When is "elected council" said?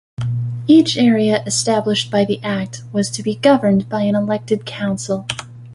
4.15-5.27